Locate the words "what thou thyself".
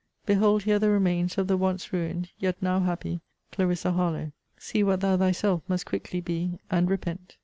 4.83-5.61